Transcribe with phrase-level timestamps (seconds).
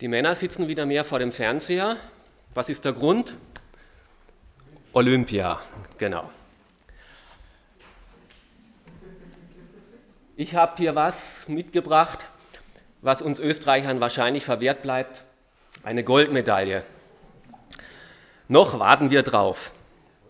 [0.00, 1.96] Die Männer sitzen wieder mehr vor dem Fernseher.
[2.54, 3.36] Was ist der Grund?
[4.92, 5.60] Olympia,
[5.98, 6.30] genau.
[10.36, 12.28] Ich habe hier was mitgebracht,
[13.02, 15.24] was uns Österreichern wahrscheinlich verwehrt bleibt.
[15.82, 16.84] Eine Goldmedaille.
[18.46, 19.72] Noch warten wir drauf.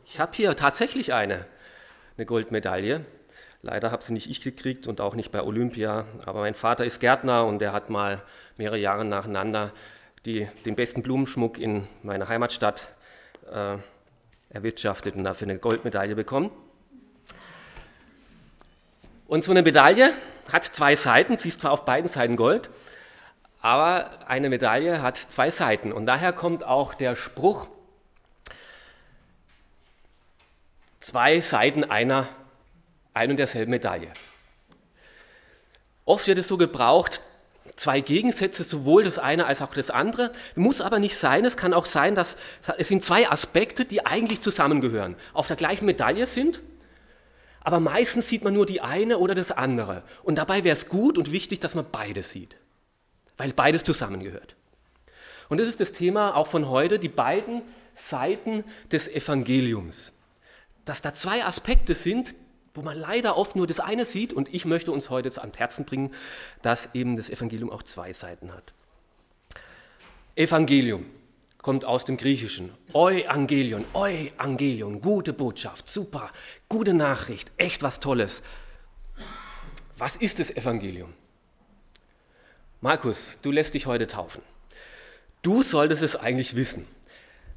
[0.06, 1.44] Ich habe hier tatsächlich eine,
[2.16, 3.04] eine Goldmedaille.
[3.70, 6.06] Leider habe sie nicht ich gekriegt und auch nicht bei Olympia.
[6.24, 8.22] Aber mein Vater ist Gärtner und er hat mal
[8.56, 9.72] mehrere Jahre nacheinander
[10.24, 12.88] die, den besten Blumenschmuck in meiner Heimatstadt
[13.52, 13.76] äh,
[14.48, 16.50] erwirtschaftet und dafür eine Goldmedaille bekommen.
[19.26, 20.14] Und so eine Medaille
[20.50, 22.70] hat zwei Seiten, sie ist zwar auf beiden Seiten Gold,
[23.60, 25.92] aber eine Medaille hat zwei Seiten.
[25.92, 27.68] Und daher kommt auch der Spruch,
[31.00, 32.26] zwei Seiten einer
[33.18, 34.12] ein und derselben Medaille.
[36.04, 37.20] Oft wird es so gebraucht,
[37.76, 40.32] zwei Gegensätze, sowohl das eine als auch das andere.
[40.54, 41.44] Muss aber nicht sein.
[41.44, 42.36] Es kann auch sein, dass
[42.78, 46.60] es sind zwei Aspekte, die eigentlich zusammengehören, auf der gleichen Medaille sind,
[47.60, 50.02] aber meistens sieht man nur die eine oder das andere.
[50.22, 52.56] Und dabei wäre es gut und wichtig, dass man beides sieht,
[53.36, 54.56] weil beides zusammengehört.
[55.50, 57.62] Und das ist das Thema auch von heute, die beiden
[57.94, 60.12] Seiten des Evangeliums.
[60.84, 62.34] Dass da zwei Aspekte sind,
[62.78, 64.32] wo man leider oft nur das eine sieht.
[64.32, 66.14] Und ich möchte uns heute ans Herzen bringen,
[66.62, 68.72] dass eben das Evangelium auch zwei Seiten hat.
[70.36, 71.04] Evangelium
[71.58, 72.72] kommt aus dem Griechischen.
[72.92, 76.30] Euangelion, Euangelion, gute Botschaft, super,
[76.68, 78.42] gute Nachricht, echt was Tolles.
[79.96, 81.12] Was ist das Evangelium?
[82.80, 84.40] Markus, du lässt dich heute taufen.
[85.42, 86.86] Du solltest es eigentlich wissen.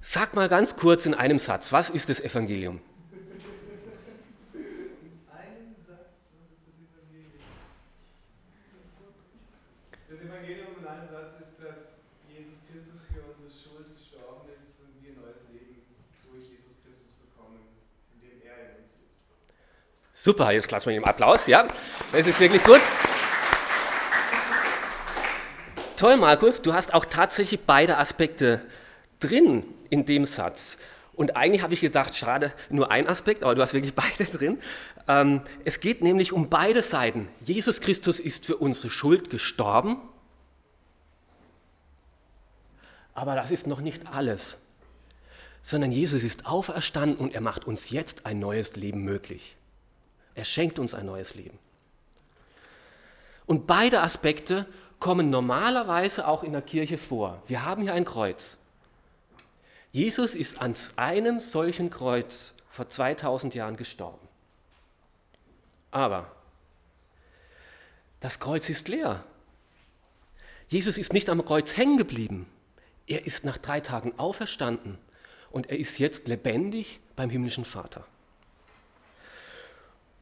[0.02, 2.81] Sag mal ganz kurz in einem Satz, was ist das Evangelium?
[20.23, 21.67] Super, jetzt klatschen wir ihm Applaus, ja.
[22.11, 22.80] Das ist wirklich gut.
[25.98, 28.61] Toll, Markus, du hast auch tatsächlich beide Aspekte
[29.20, 30.77] drin in dem Satz.
[31.14, 34.59] Und eigentlich habe ich gedacht, schade, nur ein Aspekt, aber du hast wirklich beide drin.
[35.08, 37.27] Ähm, es geht nämlich um beide Seiten.
[37.39, 39.98] Jesus Christus ist für unsere Schuld gestorben,
[43.15, 44.55] aber das ist noch nicht alles,
[45.64, 49.58] sondern Jesus ist auferstanden und er macht uns jetzt ein neues Leben möglich.
[50.36, 51.58] Er schenkt uns ein neues Leben.
[53.45, 54.65] Und beide Aspekte
[54.99, 57.42] kommen normalerweise auch in der Kirche vor.
[57.47, 58.58] Wir haben hier ein Kreuz.
[59.91, 64.25] Jesus ist an einem solchen Kreuz vor 2000 Jahren gestorben.
[65.89, 66.31] Aber
[68.21, 69.23] das Kreuz ist leer.
[70.70, 72.47] Jesus ist nicht am Kreuz hängen geblieben.
[73.08, 74.97] Er ist nach drei Tagen auferstanden
[75.49, 78.05] und er ist jetzt lebendig beim himmlischen Vater.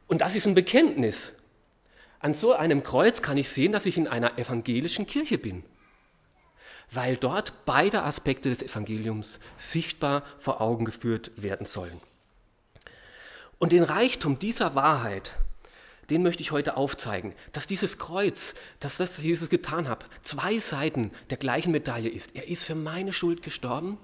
[0.10, 1.32] Und das ist ein Bekenntnis.
[2.20, 5.64] An so einem Kreuz kann ich sehen, dass ich in einer evangelischen Kirche bin,
[6.90, 12.02] weil dort beide Aspekte des Evangeliums sichtbar vor Augen geführt werden sollen.
[13.60, 15.36] Und den Reichtum dieser Wahrheit,
[16.10, 21.12] den möchte ich heute aufzeigen, dass dieses Kreuz, dass das Jesus getan hat, zwei Seiten
[21.30, 22.36] der gleichen Medaille ist.
[22.36, 24.00] Er ist für meine Schuld gestorben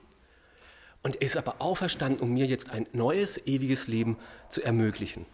[1.01, 5.25] und er ist aber auferstanden, um mir jetzt ein neues, ewiges Leben zu ermöglichen.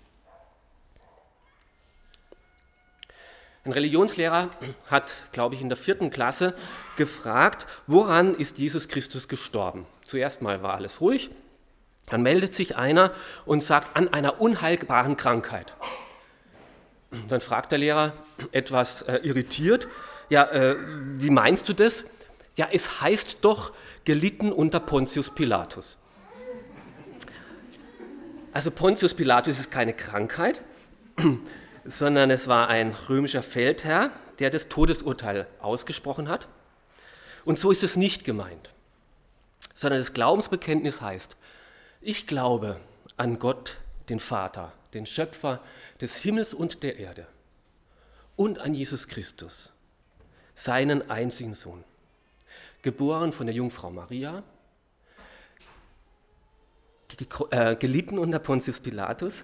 [3.63, 4.49] Ein Religionslehrer
[4.87, 6.55] hat, glaube ich, in der vierten Klasse
[6.95, 9.85] gefragt, woran ist Jesus Christus gestorben?
[10.05, 11.29] Zuerst mal war alles ruhig,
[12.09, 13.13] dann meldet sich einer
[13.45, 15.75] und sagt, an einer unheilbaren Krankheit.
[17.27, 18.13] Dann fragt der Lehrer
[18.51, 19.87] etwas äh, irritiert,
[20.29, 20.77] ja, äh,
[21.19, 22.05] wie meinst du das?
[22.55, 23.73] Ja, es heißt doch
[24.05, 25.99] gelitten unter Pontius Pilatus.
[28.53, 30.63] Also Pontius Pilatus ist keine Krankheit,
[31.85, 36.47] sondern es war ein römischer Feldherr, der das Todesurteil ausgesprochen hat.
[37.45, 38.69] Und so ist es nicht gemeint,
[39.73, 41.35] sondern das Glaubensbekenntnis heißt,
[42.01, 42.79] ich glaube
[43.17, 43.77] an Gott,
[44.09, 45.61] den Vater, den Schöpfer
[46.01, 47.27] des Himmels und der Erde
[48.35, 49.71] und an Jesus Christus,
[50.55, 51.83] seinen einzigen Sohn,
[52.81, 54.43] geboren von der Jungfrau Maria,
[57.51, 59.43] äh, gelitten unter Pontius Pilatus,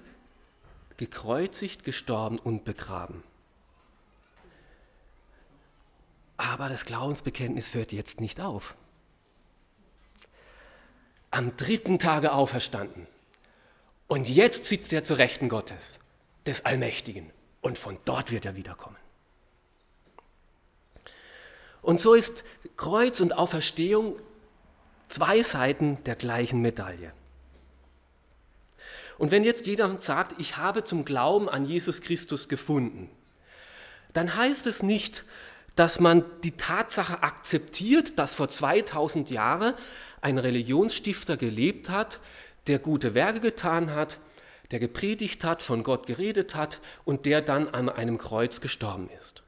[0.98, 3.24] gekreuzigt, gestorben und begraben.
[6.38, 8.76] Aber das Glaubensbekenntnis hört jetzt nicht auf.
[11.32, 13.08] Am dritten Tage auferstanden.
[14.08, 16.00] Und jetzt sitzt er zur Rechten Gottes,
[16.46, 17.32] des Allmächtigen.
[17.62, 18.96] Und von dort wird er wiederkommen.
[21.82, 22.44] Und so ist
[22.76, 24.16] Kreuz und Auferstehung
[25.08, 27.12] zwei Seiten der gleichen Medaille.
[29.18, 33.10] Und wenn jetzt jeder sagt, ich habe zum Glauben an Jesus Christus gefunden,
[34.14, 35.25] dann heißt es nicht,
[35.75, 39.74] dass man die Tatsache akzeptiert, dass vor 2000 Jahren
[40.22, 42.19] ein Religionsstifter gelebt hat,
[42.66, 44.18] der gute Werke getan hat,
[44.72, 49.44] der gepredigt hat, von Gott geredet hat und der dann an einem Kreuz gestorben ist.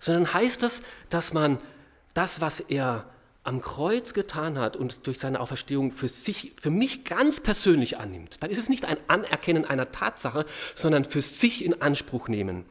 [0.00, 1.58] Sondern heißt das, dass man
[2.14, 3.08] das, was er
[3.46, 8.42] am Kreuz getan hat und durch seine Auferstehung für sich, für mich ganz persönlich annimmt,
[8.42, 12.64] dann ist es nicht ein Anerkennen einer Tatsache, sondern für sich in Anspruch nehmen.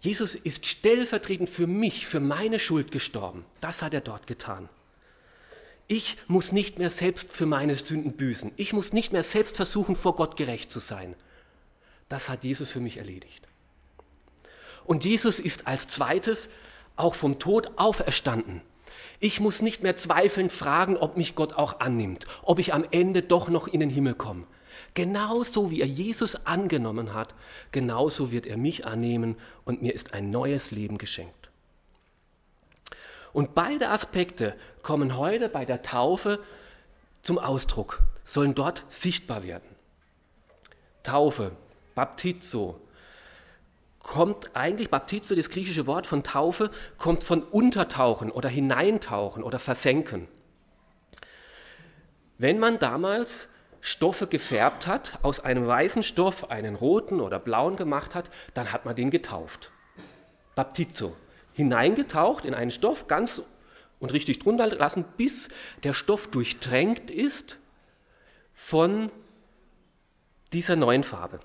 [0.00, 3.44] Jesus ist stellvertretend für mich, für meine Schuld gestorben.
[3.60, 4.68] Das hat er dort getan.
[5.86, 8.52] Ich muss nicht mehr selbst für meine Sünden büßen.
[8.56, 11.14] Ich muss nicht mehr selbst versuchen, vor Gott gerecht zu sein.
[12.08, 13.46] Das hat Jesus für mich erledigt.
[14.84, 16.48] Und Jesus ist als zweites
[16.96, 18.62] auch vom Tod auferstanden.
[19.24, 23.22] Ich muss nicht mehr zweifelnd fragen, ob mich Gott auch annimmt, ob ich am Ende
[23.22, 24.48] doch noch in den Himmel komme.
[24.94, 27.32] Genauso wie er Jesus angenommen hat,
[27.70, 31.50] genauso wird er mich annehmen und mir ist ein neues Leben geschenkt.
[33.32, 36.40] Und beide Aspekte kommen heute bei der Taufe
[37.22, 39.68] zum Ausdruck, sollen dort sichtbar werden.
[41.04, 41.52] Taufe,
[41.94, 42.80] Baptizo,
[44.02, 50.28] kommt eigentlich, Baptizo, das griechische Wort von Taufe, kommt von Untertauchen oder Hineintauchen oder Versenken.
[52.38, 53.48] Wenn man damals
[53.80, 58.84] Stoffe gefärbt hat, aus einem weißen Stoff einen roten oder blauen gemacht hat, dann hat
[58.84, 59.70] man den getauft.
[60.54, 61.16] Baptizo.
[61.54, 63.42] Hineingetaucht in einen Stoff, ganz
[63.98, 65.48] und richtig drunter lassen, bis
[65.84, 67.58] der Stoff durchtränkt ist
[68.54, 69.12] von
[70.52, 71.40] dieser neuen Farbe.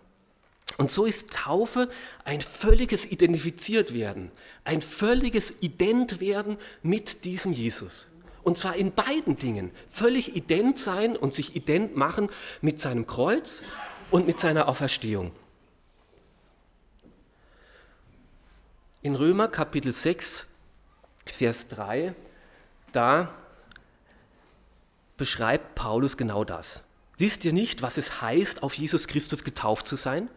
[0.77, 1.89] Und so ist Taufe
[2.23, 4.31] ein völliges Identifiziertwerden,
[4.63, 8.05] ein völliges Identwerden mit diesem Jesus.
[8.43, 9.71] Und zwar in beiden Dingen.
[9.89, 12.29] Völlig ident sein und sich ident machen
[12.61, 13.63] mit seinem Kreuz
[14.11, 15.31] und mit seiner Auferstehung.
[19.01, 20.45] In Römer Kapitel 6,
[21.25, 22.13] Vers 3,
[22.93, 23.33] da
[25.17, 26.83] beschreibt Paulus genau das.
[27.17, 30.29] Wisst ihr nicht, was es heißt, auf Jesus Christus getauft zu sein?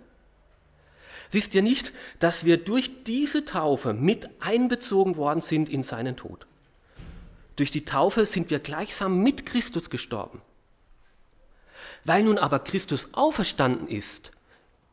[1.30, 6.46] Wisst ihr nicht, dass wir durch diese Taufe mit einbezogen worden sind in seinen Tod?
[7.56, 10.40] Durch die Taufe sind wir gleichsam mit Christus gestorben.
[12.04, 14.32] Weil nun aber Christus auferstanden ist,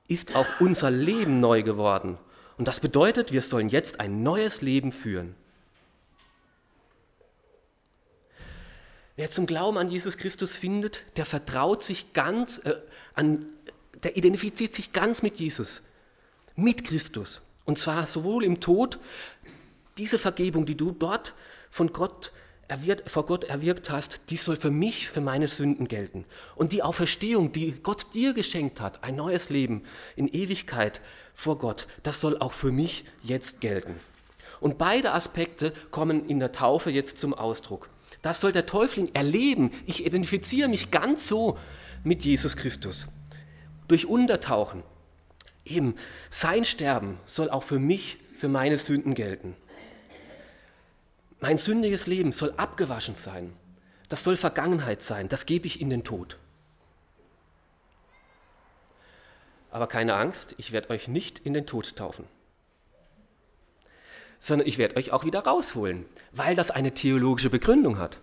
[0.07, 2.18] ist auch unser Leben neu geworden.
[2.57, 5.36] Und das bedeutet, wir sollen jetzt ein neues Leben führen.
[9.16, 12.75] Wer zum Glauben an Jesus Christus findet, der vertraut sich ganz äh,
[13.16, 13.45] an,
[14.04, 15.81] der identifiziert sich ganz mit Jesus
[16.57, 17.39] mit Christus.
[17.63, 19.00] Und zwar sowohl im Tod,
[19.98, 21.33] diese Vergebung, die du dort
[21.71, 22.31] von Gott
[22.68, 26.25] erwirkt, vor Gott erwirkt hast, die soll für mich, für meine Sünden gelten.
[26.56, 29.83] Und die Auferstehung, die Gott dir geschenkt hat, ein neues Leben
[30.15, 31.00] in Ewigkeit
[31.33, 33.95] vor Gott, das soll auch für mich jetzt gelten.
[34.59, 37.89] Und beide Aspekte kommen in der Taufe jetzt zum Ausdruck.
[38.24, 39.71] Das soll der Täufling erleben.
[39.86, 41.57] Ich identifiziere mich ganz so
[42.04, 43.06] mit Jesus Christus.
[43.88, 44.83] Durch Untertauchen,
[45.68, 45.95] Eben,
[46.30, 49.56] sein Sterben soll auch für mich, für meine Sünden gelten.
[51.40, 53.54] Mein sündiges Leben soll abgewaschen sein.
[54.09, 55.30] Das soll Vergangenheit sein.
[55.30, 56.38] Das gebe ich in den Tod.
[59.69, 62.26] Aber keine Angst, ich werde euch nicht in den Tod taufen,
[64.40, 68.18] sondern ich werde euch auch wieder rausholen, weil das eine theologische Begründung hat.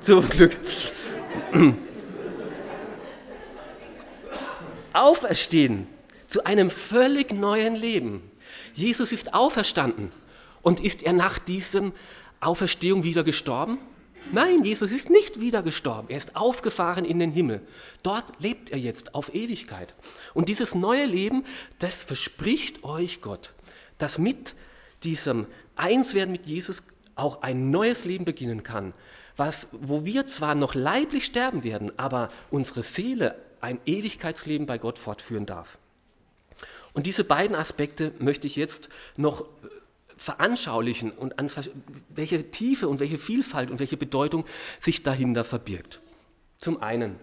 [0.00, 0.56] Zum Glück.
[4.96, 5.86] Auferstehen
[6.26, 8.30] zu einem völlig neuen Leben.
[8.74, 10.10] Jesus ist auferstanden.
[10.62, 11.92] Und ist er nach diesem
[12.40, 13.78] Auferstehung wieder gestorben?
[14.32, 16.08] Nein, Jesus ist nicht wieder gestorben.
[16.10, 17.60] Er ist aufgefahren in den Himmel.
[18.02, 19.94] Dort lebt er jetzt auf Ewigkeit.
[20.34, 21.44] Und dieses neue Leben,
[21.78, 23.52] das verspricht euch Gott,
[23.98, 24.56] dass mit
[25.04, 26.82] diesem Einswerden mit Jesus
[27.14, 28.92] auch ein neues Leben beginnen kann,
[29.36, 34.98] was, wo wir zwar noch leiblich sterben werden, aber unsere Seele ein Ewigkeitsleben bei Gott
[34.98, 35.78] fortführen darf.
[36.92, 39.44] Und diese beiden Aspekte möchte ich jetzt noch äh,
[40.16, 41.50] veranschaulichen und an
[42.08, 44.46] welche Tiefe und welche Vielfalt und welche Bedeutung
[44.80, 46.00] sich dahinter verbirgt.
[46.58, 47.16] Zum einen,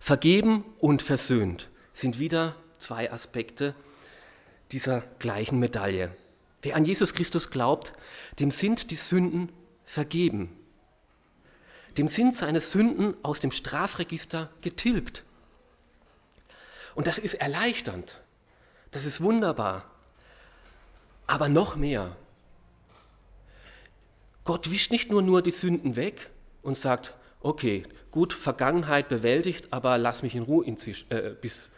[0.00, 3.74] vergeben und versöhnt sind wieder zwei Aspekte
[4.72, 6.16] dieser gleichen Medaille.
[6.62, 7.92] Wer an Jesus Christus glaubt,
[8.38, 9.50] dem sind die Sünden
[9.84, 10.56] vergeben
[11.98, 15.24] dem sind seine Sünden aus dem Strafregister getilgt.
[16.94, 18.20] Und das ist erleichternd.
[18.90, 19.84] Das ist wunderbar.
[21.26, 22.16] Aber noch mehr.
[24.44, 26.30] Gott wischt nicht nur, nur die Sünden weg
[26.62, 30.76] und sagt, okay, gut, Vergangenheit bewältigt, aber lass mich in Ruhe in,
[31.10, 31.70] äh, bis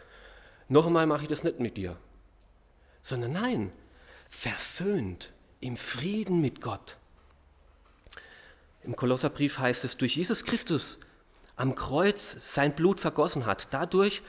[0.67, 1.95] noch einmal mache ich das nicht mit dir.
[3.01, 3.71] Sondern nein,
[4.29, 6.97] versöhnt im Frieden mit Gott.
[8.85, 10.99] Im Kolosserbrief heißt es, durch Jesus Christus
[11.55, 13.67] am Kreuz sein Blut vergossen hat.
[13.71, 14.21] Dadurch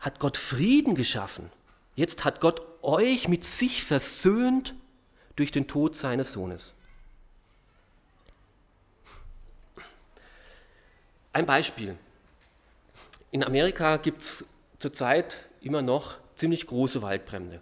[0.00, 1.50] hat Gott Frieden geschaffen.
[1.94, 4.74] Jetzt hat Gott euch mit sich versöhnt
[5.36, 6.72] durch den Tod seines Sohnes.
[11.32, 11.98] Ein Beispiel.
[13.30, 14.46] In Amerika gibt es
[14.78, 17.60] zurzeit immer noch ziemlich große Waldbrände.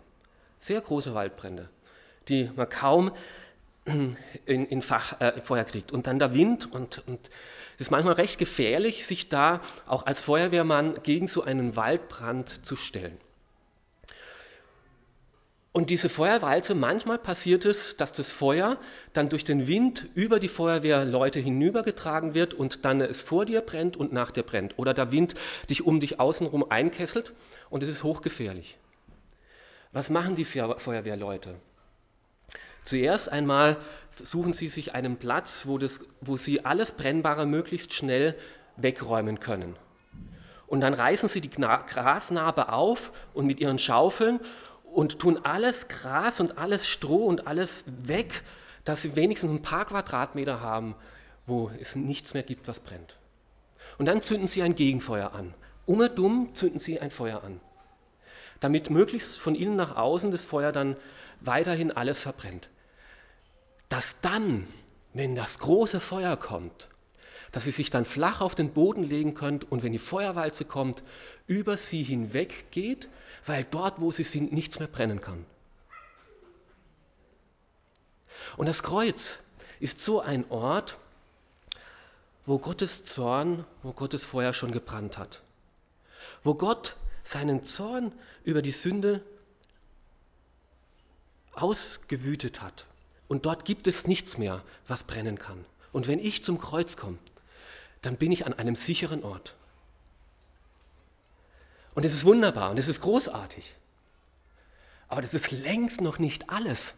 [0.59, 1.69] Sehr große Waldbrände,
[2.29, 3.11] die man kaum
[4.47, 5.93] in, in Fach, äh, Feuer kriegt.
[5.93, 7.31] Und dann der Wind und, und
[7.77, 12.77] es ist manchmal recht gefährlich, sich da auch als Feuerwehrmann gegen so einen Waldbrand zu
[12.77, 13.19] stellen.
[15.77, 18.79] Und diese Feuerwalze, manchmal passiert es, dass das Feuer
[19.13, 23.95] dann durch den Wind über die Feuerwehrleute hinübergetragen wird und dann es vor dir brennt
[23.95, 24.79] und nach dir brennt.
[24.79, 25.35] Oder der Wind
[25.69, 27.35] dich um dich außenrum einkesselt
[27.69, 28.79] und es ist hochgefährlich.
[29.93, 31.57] Was machen die Feuerwehrleute?
[32.87, 33.79] Zuerst einmal
[34.23, 38.37] suchen sie sich einen Platz, wo, das, wo sie alles Brennbare möglichst schnell
[38.77, 39.75] wegräumen können.
[40.69, 44.39] Und dann reißen sie die Grasnarbe auf und mit ihren Schaufeln
[44.85, 48.45] und tun alles Gras und alles Stroh und alles weg,
[48.85, 50.95] dass sie wenigstens ein paar Quadratmeter haben,
[51.45, 53.17] wo es nichts mehr gibt, was brennt.
[53.99, 55.55] Und dann zünden sie ein Gegenfeuer an.
[55.87, 57.61] Umherdumm zünden sie ein Feuer an,
[58.61, 60.95] damit möglichst von innen nach außen das Feuer dann
[61.41, 62.69] weiterhin alles verbrennt.
[63.89, 64.69] Dass dann,
[65.13, 66.89] wenn das große Feuer kommt,
[67.53, 71.03] dass sie sich dann flach auf den Boden legen könnt und wenn die Feuerwalze kommt,
[71.47, 73.09] über sie hinweg geht
[73.47, 75.47] weil dort, wo sie sind, nichts mehr brennen kann.
[78.57, 79.41] Und das Kreuz
[79.81, 80.99] ist so ein Ort,
[82.45, 85.43] wo Gottes Zorn, wo Gottes Feuer schon gebrannt hat.
[86.43, 88.13] Wo Gott seinen Zorn
[88.45, 89.25] über die Sünde
[91.53, 92.87] ausgewütet hat.
[93.29, 95.65] Und dort gibt es nichts mehr, was brennen kann.
[95.93, 97.19] Und wenn ich zum Kreuz komme,
[98.03, 99.55] dann bin ich an einem sicheren Ort.
[101.95, 103.75] Und es ist wunderbar und es ist großartig.
[105.09, 106.95] Aber das ist längst noch nicht alles.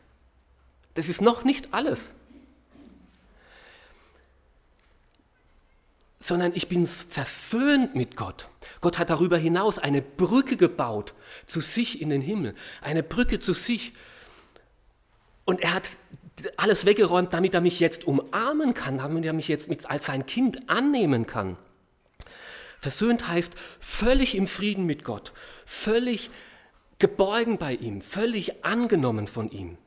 [0.94, 2.10] Das ist noch nicht alles.
[6.18, 8.48] Sondern ich bin versöhnt mit Gott.
[8.80, 11.14] Gott hat darüber hinaus eine Brücke gebaut
[11.46, 12.54] zu sich in den Himmel.
[12.82, 13.92] Eine Brücke zu sich.
[15.48, 15.92] Und er hat
[16.58, 20.68] alles weggeräumt, damit er mich jetzt umarmen kann, damit er mich jetzt als sein Kind
[20.68, 21.56] annehmen kann.
[22.82, 25.32] Versöhnt heißt völlig im Frieden mit Gott,
[25.64, 26.28] völlig
[26.98, 29.78] geborgen bei ihm, völlig angenommen von ihm.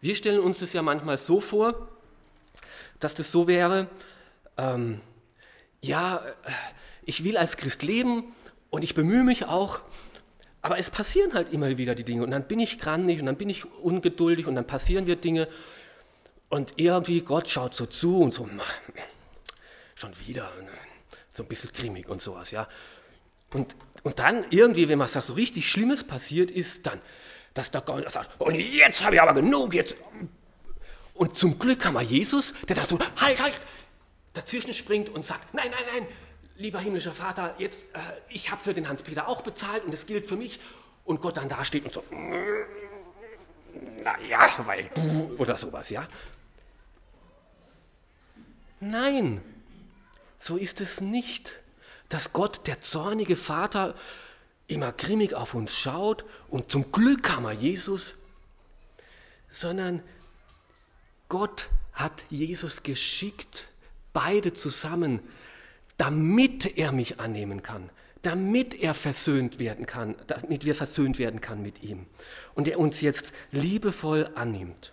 [0.00, 1.88] Wir stellen uns das ja manchmal so vor,
[2.98, 3.86] dass das so wäre,
[4.56, 5.00] ähm,
[5.80, 6.24] ja,
[7.04, 8.34] ich will als Christ leben
[8.70, 9.80] und ich bemühe mich auch,
[10.62, 13.36] aber es passieren halt immer wieder die Dinge und dann bin ich grandig und dann
[13.36, 15.48] bin ich ungeduldig und dann passieren wir Dinge
[16.48, 18.48] und irgendwie Gott schaut so zu und so,
[19.94, 20.70] schon wieder ne?
[21.30, 22.68] so ein bisschen grimmig und sowas, ja.
[23.52, 27.00] Und, und dann irgendwie, wenn was so richtig Schlimmes passiert ist, dann,
[27.54, 29.96] dass der Gott sagt, und jetzt habe ich aber genug, jetzt.
[31.14, 33.60] Und zum Glück haben wir Jesus, der da so, halt, halt,
[34.34, 36.06] dazwischen springt und sagt, nein, nein, nein,
[36.58, 37.98] lieber himmlischer Vater, jetzt, äh,
[38.28, 40.60] ich habe für den Hans-Peter auch bezahlt und es gilt für mich.
[41.04, 42.04] Und Gott dann da steht und so,
[44.02, 46.06] naja, weil du, oder sowas, ja.
[48.80, 49.40] Nein,
[50.38, 51.52] so ist es nicht,
[52.10, 53.94] dass Gott, der zornige Vater,
[54.66, 58.16] immer grimmig auf uns schaut und zum Glück haben wir Jesus,
[59.50, 60.02] sondern
[61.30, 63.66] Gott hat Jesus geschickt,
[64.12, 65.20] beide zusammen,
[65.98, 67.90] damit er mich annehmen kann,
[68.22, 72.06] damit er versöhnt werden kann, damit wir versöhnt werden kann mit ihm
[72.54, 74.92] und er uns jetzt liebevoll annimmt.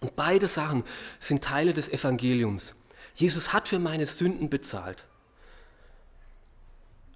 [0.00, 0.84] Und beide Sachen
[1.20, 2.74] sind Teile des Evangeliums.
[3.14, 5.04] Jesus hat für meine Sünden bezahlt.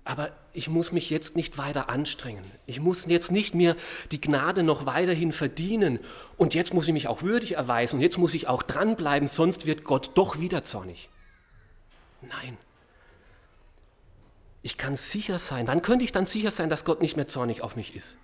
[0.05, 2.45] Aber ich muss mich jetzt nicht weiter anstrengen.
[2.65, 3.75] Ich muss jetzt nicht mehr
[4.13, 5.99] die Gnade noch weiterhin verdienen.
[6.37, 7.97] Und jetzt muss ich mich auch würdig erweisen.
[7.97, 11.09] Und jetzt muss ich auch dranbleiben, sonst wird Gott doch wieder zornig.
[12.23, 12.57] Nein.
[14.87, 15.67] Kann sicher sein.
[15.67, 18.17] Wann könnte ich dann sicher sein, dass Gott nicht mehr zornig auf mich ist?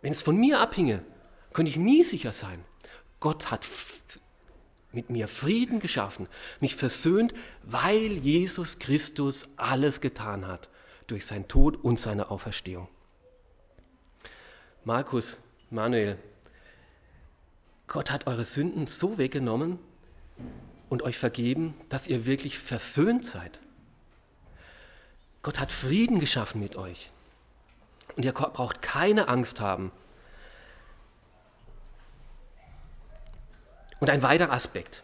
[0.00, 1.04] Wenn es von mir abhinge,
[1.52, 2.64] könnte ich nie sicher sein.
[3.20, 3.66] Gott hat
[4.92, 6.28] mit mir Frieden geschaffen,
[6.60, 10.70] mich versöhnt, weil Jesus Christus alles getan hat
[11.08, 12.88] durch seinen Tod und seine Auferstehung.
[14.84, 15.36] Markus,
[15.68, 16.16] Manuel,
[17.86, 19.78] Gott hat eure Sünden so weggenommen
[20.88, 23.60] und euch vergeben, dass ihr wirklich versöhnt seid.
[25.42, 27.10] Gott hat Frieden geschaffen mit euch.
[28.16, 29.90] Und ihr braucht keine Angst haben.
[34.00, 35.02] Und ein weiterer Aspekt.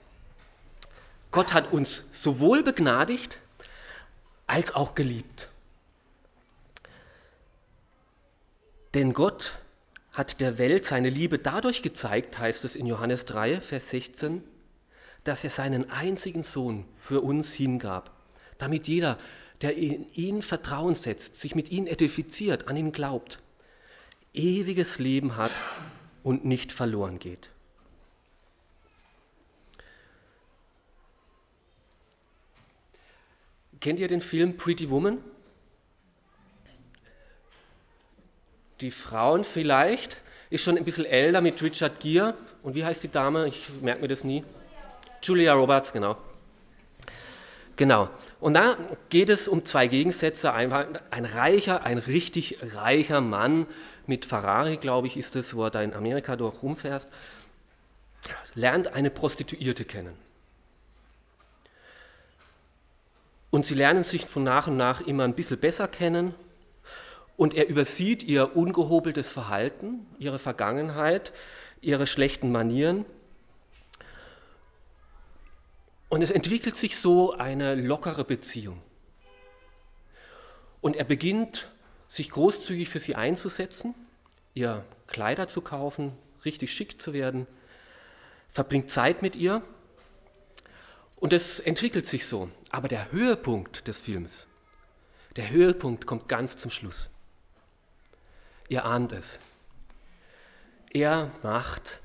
[1.31, 3.39] Gott hat uns sowohl begnadigt
[4.47, 5.49] als auch geliebt.
[8.95, 9.55] Denn Gott
[10.13, 14.43] hat der Welt seine Liebe dadurch gezeigt, heißt es in Johannes 3, Vers 16,
[15.25, 18.11] dass er seinen einzigen Sohn für uns hingab,
[18.57, 19.19] damit jeder,
[19.63, 23.41] der in ihn Vertrauen setzt, sich mit ihm identifiziert, an ihn glaubt,
[24.33, 25.53] ewiges Leben hat
[26.23, 27.51] und nicht verloren geht.
[33.81, 35.19] Kennt ihr den Film Pretty Woman?
[38.81, 42.35] Die Frauen vielleicht, ist schon ein bisschen älter mit Richard Gere.
[42.63, 43.49] Und wie heißt die Dame?
[43.49, 44.45] Ich merke mir das nie.
[45.23, 46.17] Julia Roberts, genau.
[47.79, 48.11] Genau.
[48.41, 48.77] Und da
[49.09, 50.53] geht es um zwei Gegensätze.
[50.53, 53.69] Ein, ein reicher, ein richtig reicher Mann
[54.05, 57.07] mit Ferrari, glaube ich, ist es, wo er da in Amerika durch rumfährt,
[58.55, 60.13] lernt eine Prostituierte kennen.
[63.51, 66.35] Und sie lernen sich von nach und nach immer ein bisschen besser kennen.
[67.37, 71.33] Und er übersieht ihr ungehobeltes Verhalten, ihre Vergangenheit,
[71.81, 73.05] ihre schlechten Manieren.
[76.09, 78.81] Und es entwickelt sich so eine lockere Beziehung.
[80.81, 81.71] Und er beginnt,
[82.09, 83.95] sich großzügig für sie einzusetzen,
[84.55, 86.13] ihr Kleider zu kaufen,
[86.45, 87.47] richtig schick zu werden,
[88.51, 89.63] verbringt Zeit mit ihr
[91.17, 92.49] und es entwickelt sich so.
[92.71, 94.47] Aber der Höhepunkt des Films,
[95.37, 97.11] der Höhepunkt kommt ganz zum Schluss.
[98.69, 99.41] Ihr ahnt es.
[100.91, 102.01] Er macht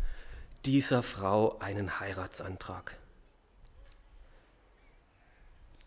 [0.65, 2.97] dieser Frau einen Heiratsantrag.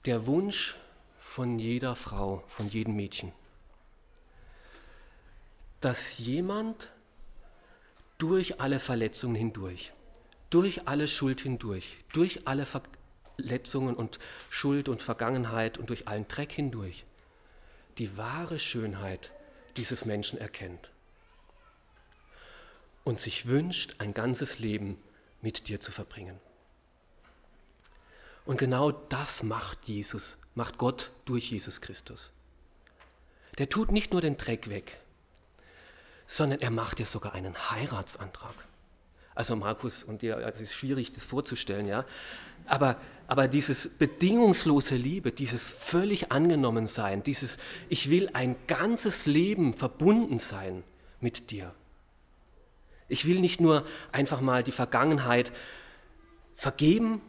[0.07, 0.77] Der Wunsch
[1.19, 3.33] von jeder Frau, von jedem Mädchen,
[5.81, 6.91] dass jemand
[8.19, 9.93] durch alle Verletzungen hindurch,
[10.49, 12.83] durch alle Schuld hindurch, durch alle Ver
[13.37, 17.05] Verletzungen und Schuld und Vergangenheit und durch allen Dreck hindurch
[17.99, 19.31] die wahre Schönheit
[19.77, 20.91] dieses Menschen erkennt
[23.05, 24.99] und sich wünscht, ein ganzes Leben
[25.43, 26.41] mit dir zu verbringen.
[28.47, 32.31] Und genau das macht Jesus, macht Gott durch Jesus Christus.
[33.59, 34.99] Der tut nicht nur den Dreck weg,
[36.27, 38.55] sondern er macht dir sogar einen Heiratsantrag.
[39.35, 42.07] Also Markus und dir, also es ist schwierig, das vorzustellen, ja.
[42.67, 49.75] Aber, aber dieses bedingungslose Liebe, dieses völlig angenommen sein, dieses Ich will ein ganzes Leben
[49.75, 50.85] verbunden sein
[51.21, 51.75] mit dir.
[53.09, 55.53] Ich will nicht nur einfach mal die Vergangenheit
[56.55, 57.21] vergeben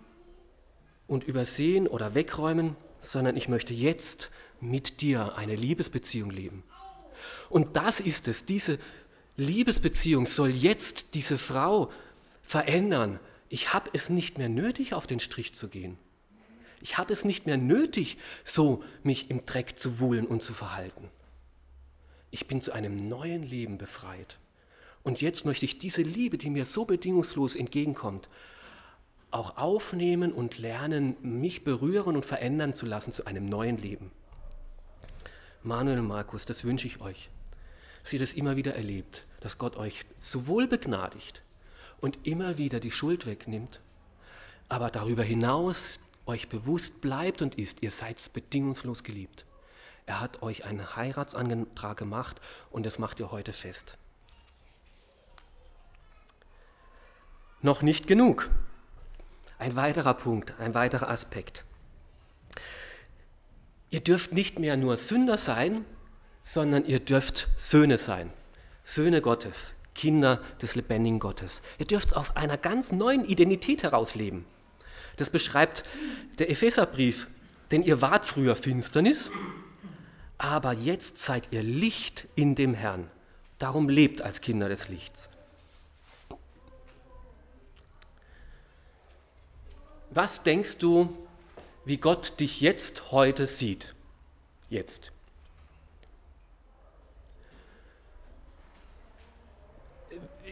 [1.07, 6.63] und übersehen oder wegräumen, sondern ich möchte jetzt mit dir eine Liebesbeziehung leben.
[7.49, 8.79] Und das ist es, diese
[9.35, 11.91] Liebesbeziehung soll jetzt diese Frau
[12.41, 13.19] verändern.
[13.49, 15.97] Ich habe es nicht mehr nötig, auf den Strich zu gehen.
[16.81, 21.09] Ich habe es nicht mehr nötig, so mich im Dreck zu wuhlen und zu verhalten.
[22.29, 24.37] Ich bin zu einem neuen Leben befreit.
[25.03, 28.29] Und jetzt möchte ich diese Liebe, die mir so bedingungslos entgegenkommt,
[29.31, 34.11] auch aufnehmen und lernen, mich berühren und verändern zu lassen zu einem neuen Leben.
[35.63, 37.29] Manuel und Markus, das wünsche ich euch
[38.07, 41.41] dass ihr das immer wieder erlebt, dass Gott euch sowohl begnadigt
[41.99, 43.81] und immer wieder die Schuld wegnimmt,
[44.69, 49.45] aber darüber hinaus euch bewusst bleibt und ist, ihr seid bedingungslos geliebt.
[50.05, 52.39] Er hat euch einen Heiratsantrag gemacht
[52.71, 53.97] und das macht ihr heute fest.
[57.61, 58.49] Noch nicht genug.
[59.59, 61.63] Ein weiterer Punkt, ein weiterer Aspekt.
[63.89, 65.85] Ihr dürft nicht mehr nur Sünder sein,
[66.43, 68.31] sondern ihr dürft Söhne sein.
[68.83, 71.61] Söhne Gottes, Kinder des lebendigen Gottes.
[71.77, 74.45] Ihr dürft auf einer ganz neuen Identität herausleben.
[75.15, 75.83] Das beschreibt
[76.37, 77.27] der Epheserbrief,
[77.71, 79.31] denn ihr wart früher Finsternis,
[80.37, 83.09] aber jetzt seid ihr Licht in dem Herrn.
[83.57, 85.29] Darum lebt als Kinder des Lichts.
[90.17, 91.15] Was denkst du,
[91.85, 93.93] wie Gott dich jetzt heute sieht?
[94.67, 95.11] Jetzt.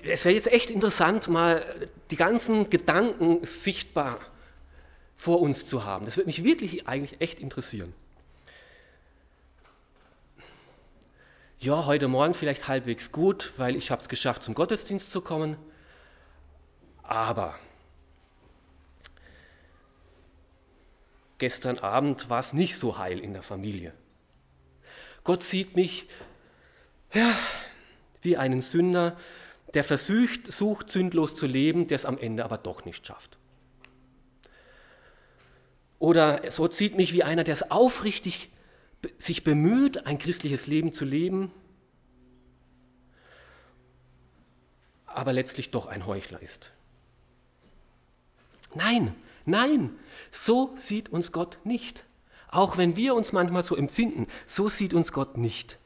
[0.04, 4.19] es wäre jetzt echt interessant, mal die ganzen Gedanken sichtbar
[5.17, 6.06] vor uns zu haben.
[6.06, 7.91] Das würde mich wirklich eigentlich echt interessieren.
[11.58, 15.58] ja, heute Morgen vielleicht halbwegs gut, weil ich habe es geschafft, zum Gottesdienst zu kommen.
[17.01, 17.58] Aber
[21.38, 23.93] gestern Abend war es nicht so heil in der Familie.
[25.24, 26.08] Gott sieht mich
[27.13, 27.34] ja,
[28.21, 29.17] wie einen Sünder,
[29.74, 33.38] der versucht, sucht, sündlos zu leben, der es am Ende aber doch nicht schafft.
[36.00, 38.52] Oder so sieht mich wie einer, der es aufrichtig
[39.17, 41.52] sich bemüht, ein christliches Leben zu leben,
[45.06, 46.71] aber letztlich doch ein Heuchler ist.
[48.74, 49.91] Nein, nein,
[50.31, 52.03] so sieht uns Gott nicht.
[52.49, 55.77] Auch wenn wir uns manchmal so empfinden, so sieht uns Gott nicht.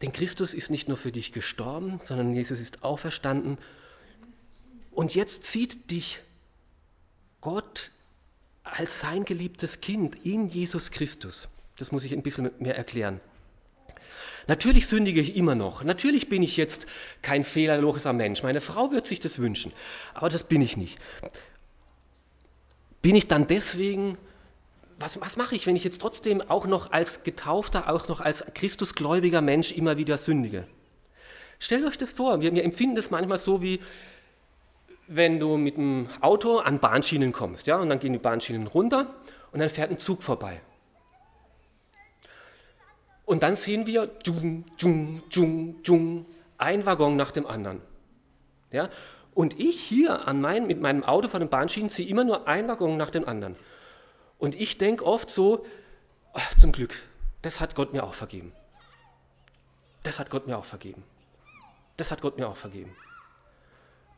[0.00, 3.58] Denn Christus ist nicht nur für dich gestorben, sondern Jesus ist auferstanden.
[4.90, 6.20] Und jetzt sieht dich
[7.40, 7.90] Gott
[8.64, 11.48] als sein geliebtes Kind in Jesus Christus.
[11.76, 13.20] Das muss ich ein bisschen mehr erklären.
[14.48, 15.84] Natürlich sündige ich immer noch.
[15.84, 16.86] Natürlich bin ich jetzt
[17.22, 18.42] kein fehlerloser Mensch.
[18.42, 19.72] Meine Frau wird sich das wünschen.
[20.14, 20.98] Aber das bin ich nicht.
[23.02, 24.16] Bin ich dann deswegen,
[24.98, 28.44] was, was mache ich, wenn ich jetzt trotzdem auch noch als Getaufter, auch noch als
[28.54, 30.66] Christusgläubiger Mensch immer wieder sündige?
[31.58, 32.40] Stellt euch das vor.
[32.40, 33.80] Wir, wir empfinden das manchmal so wie,
[35.08, 39.12] wenn du mit dem Auto an Bahnschienen kommst, ja, und dann gehen die Bahnschienen runter
[39.50, 40.60] und dann fährt ein Zug vorbei.
[43.24, 46.26] Und dann sehen wir, dschung, dschung, dschung, dschung,
[46.58, 47.80] ein Waggon nach dem anderen.
[48.70, 48.90] Ja?
[49.34, 52.68] Und ich hier an mein, mit meinem Auto von den Bahnschienen sehe immer nur ein
[52.68, 53.56] Waggon nach dem anderen.
[54.38, 55.64] Und ich denke oft so,
[56.34, 56.94] ach, zum Glück,
[57.40, 58.52] das hat Gott mir auch vergeben.
[60.02, 61.02] Das hat Gott mir auch vergeben.
[61.96, 62.94] Das hat Gott mir auch vergeben.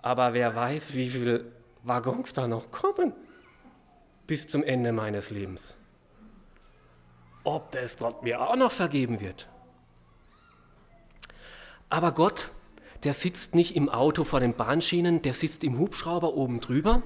[0.03, 1.45] Aber wer weiß, wie viele
[1.83, 3.13] Waggons da noch kommen
[4.27, 5.77] bis zum Ende meines Lebens
[7.45, 9.47] ob das Gott mir auch noch vergeben wird.
[11.91, 12.51] Aber Gott,
[13.05, 17.03] der sitzt nicht im Auto vor den Bahnschienen, der sitzt im Hubschrauber oben drüber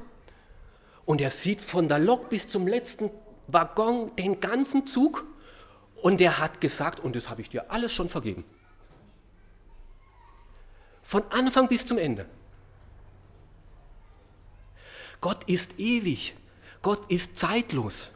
[1.04, 3.10] und er sieht von der Lok bis zum letzten
[3.48, 5.24] Waggon den ganzen Zug
[6.00, 8.44] und er hat gesagt, und das habe ich dir alles schon vergeben.
[11.02, 12.26] Von Anfang bis zum Ende.
[15.20, 16.34] Gott ist ewig.
[16.82, 18.10] Gott ist zeitlos.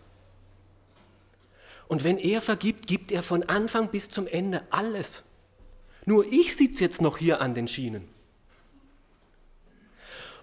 [1.88, 5.24] Und wenn er vergibt, gibt er von Anfang bis zum Ende alles.
[6.04, 8.08] Nur ich sitze jetzt noch hier an den Schienen.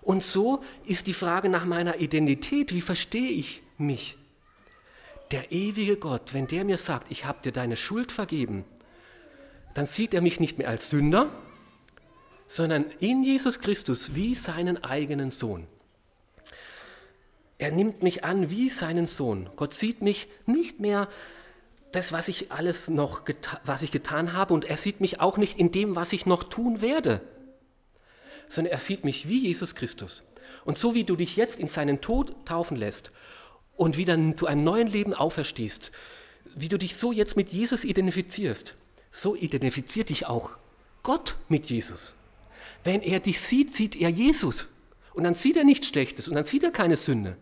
[0.01, 4.17] Und so ist die Frage nach meiner Identität, wie verstehe ich mich?
[5.31, 8.65] Der ewige Gott, wenn der mir sagt, ich habe dir deine Schuld vergeben,
[9.73, 11.29] dann sieht er mich nicht mehr als Sünder,
[12.47, 15.67] sondern in Jesus Christus wie seinen eigenen Sohn.
[17.59, 19.49] Er nimmt mich an wie seinen Sohn.
[19.55, 21.09] Gott sieht mich nicht mehr
[21.91, 23.23] das, was ich alles noch,
[23.63, 26.43] was ich getan habe, und er sieht mich auch nicht in dem, was ich noch
[26.43, 27.21] tun werde,
[28.47, 30.23] sondern er sieht mich wie Jesus Christus.
[30.65, 33.11] Und so wie du dich jetzt in seinen Tod taufen lässt
[33.75, 35.91] und wieder zu einem neuen Leben auferstehst,
[36.55, 38.75] wie du dich so jetzt mit Jesus identifizierst,
[39.11, 40.51] so identifiziert dich auch
[41.03, 42.13] Gott mit Jesus.
[42.83, 44.67] Wenn er dich sieht, sieht er Jesus.
[45.13, 47.35] Und dann sieht er nichts Schlechtes und dann sieht er keine Sünde.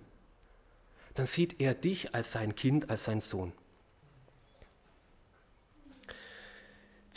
[1.16, 3.52] Dann sieht er dich als sein Kind, als sein Sohn.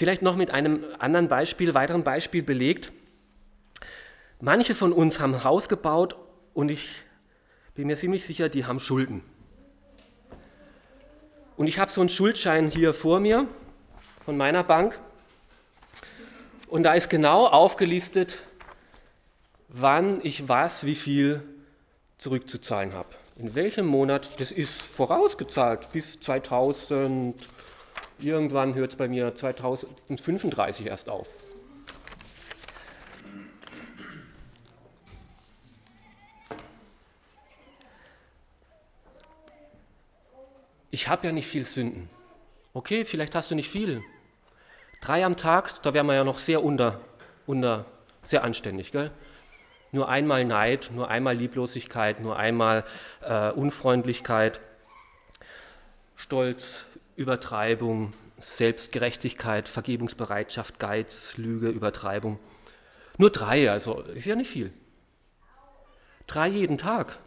[0.00, 2.90] Vielleicht noch mit einem anderen Beispiel, weiteren Beispiel belegt.
[4.40, 6.16] Manche von uns haben ein Haus gebaut
[6.54, 6.88] und ich
[7.74, 9.22] bin mir ziemlich sicher, die haben Schulden.
[11.58, 13.46] Und ich habe so einen Schuldschein hier vor mir
[14.24, 14.98] von meiner Bank.
[16.68, 18.42] Und da ist genau aufgelistet,
[19.68, 21.42] wann ich was, wie viel
[22.16, 23.10] zurückzuzahlen habe.
[23.36, 27.36] In welchem Monat, das ist vorausgezahlt bis 2000.
[28.20, 31.26] Irgendwann hört es bei mir 2035 erst auf.
[40.90, 42.11] Ich habe ja nicht viel Sünden.
[42.74, 44.02] Okay, vielleicht hast du nicht viel.
[45.00, 47.00] Drei am Tag, da wären wir ja noch sehr unter,
[47.46, 47.87] unter
[48.22, 49.11] sehr anständig, gell?
[49.92, 52.85] Nur einmal Neid, nur einmal Lieblosigkeit, nur einmal
[53.22, 54.61] äh, Unfreundlichkeit,
[56.16, 56.87] Stolz,
[57.20, 62.38] Übertreibung, Selbstgerechtigkeit, Vergebungsbereitschaft, Geiz, Lüge, Übertreibung.
[63.18, 64.72] Nur drei, also ist ja nicht viel.
[66.26, 67.18] Drei jeden Tag.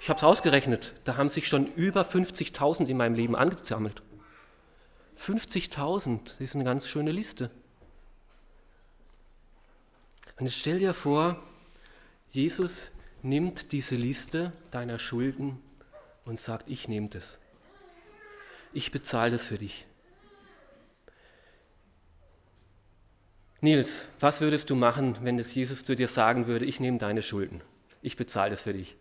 [0.00, 4.00] Ich habe es ausgerechnet, da haben sich schon über 50.000 in meinem Leben angesammelt.
[5.18, 7.50] 50.000, das ist eine ganz schöne Liste.
[10.38, 11.42] Und jetzt stell dir vor,
[12.30, 15.60] Jesus nimmt diese Liste deiner Schulden
[16.24, 17.39] und sagt, ich nehme das
[18.72, 19.86] ich bezahle das für dich.
[23.60, 27.22] Nils, was würdest du machen, wenn das Jesus zu dir sagen würde, ich nehme deine
[27.22, 27.62] Schulden,
[28.00, 28.96] ich bezahle das für dich?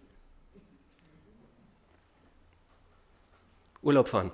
[3.82, 4.32] Urlaub fahren.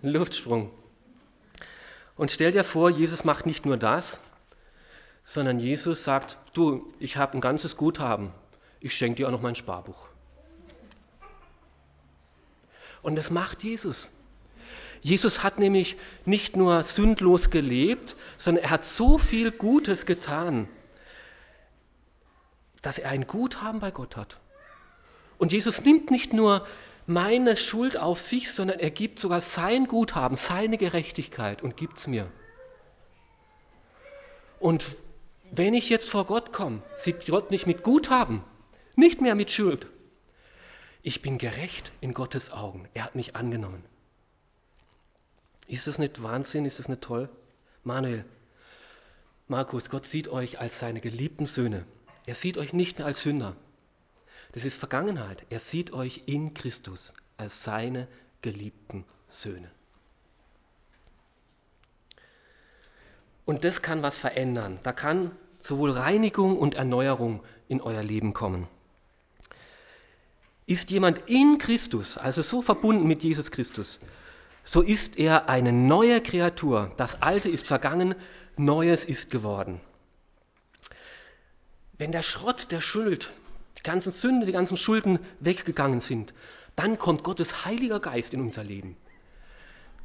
[0.00, 0.12] Luftsprung.
[0.12, 0.84] Luftsprung.
[2.16, 4.20] Und stell dir vor, Jesus macht nicht nur das,
[5.24, 8.32] sondern Jesus sagt, du, ich habe ein ganzes Guthaben,
[8.80, 10.08] ich schenke dir auch noch mein Sparbuch.
[13.04, 14.08] Und das macht Jesus.
[15.02, 20.66] Jesus hat nämlich nicht nur sündlos gelebt, sondern er hat so viel Gutes getan,
[22.80, 24.38] dass er ein Guthaben bei Gott hat.
[25.36, 26.66] Und Jesus nimmt nicht nur
[27.06, 32.06] meine Schuld auf sich, sondern er gibt sogar sein Guthaben, seine Gerechtigkeit und gibt es
[32.06, 32.32] mir.
[34.58, 34.96] Und
[35.50, 38.42] wenn ich jetzt vor Gott komme, sieht Gott nicht mit Guthaben,
[38.96, 39.88] nicht mehr mit Schuld.
[41.06, 42.88] Ich bin gerecht in Gottes Augen.
[42.94, 43.84] Er hat mich angenommen.
[45.66, 46.64] Ist das nicht Wahnsinn?
[46.64, 47.28] Ist das nicht toll?
[47.82, 48.24] Manuel,
[49.46, 51.84] Markus, Gott sieht euch als seine geliebten Söhne.
[52.24, 53.54] Er sieht euch nicht mehr als Sünder.
[54.52, 55.44] Das ist Vergangenheit.
[55.50, 58.08] Er sieht euch in Christus als seine
[58.40, 59.70] geliebten Söhne.
[63.44, 64.80] Und das kann was verändern.
[64.84, 68.68] Da kann sowohl Reinigung und Erneuerung in euer Leben kommen.
[70.66, 74.00] Ist jemand in Christus, also so verbunden mit Jesus Christus,
[74.64, 76.92] so ist er eine neue Kreatur.
[76.96, 78.14] Das Alte ist vergangen,
[78.56, 79.80] Neues ist geworden.
[81.98, 83.30] Wenn der Schrott der Schuld,
[83.78, 86.32] die ganzen Sünden, die ganzen Schulden weggegangen sind,
[86.76, 88.96] dann kommt Gottes Heiliger Geist in unser Leben.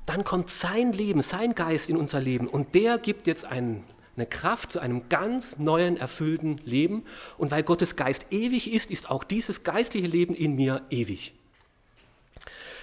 [0.05, 3.83] Dann kommt sein Leben, sein Geist in unser Leben und der gibt jetzt einen,
[4.19, 7.05] eine Kraft zu einem ganz neuen, erfüllten Leben.
[7.37, 11.33] Und weil Gottes Geist ewig ist, ist auch dieses geistliche Leben in mir ewig.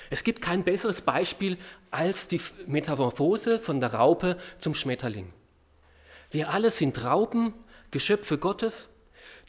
[0.08, 1.58] Es gibt kein besseres Beispiel
[1.90, 5.30] als die Metamorphose von der Raupe zum Schmetterling.
[6.30, 7.52] Wir alle sind Raupen,
[7.90, 8.88] Geschöpfe Gottes,